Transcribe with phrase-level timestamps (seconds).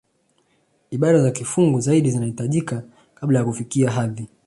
[0.91, 2.83] Ibada za kifungu zaidi zinahitajika
[3.15, 4.27] kabla ya kufikia hadhi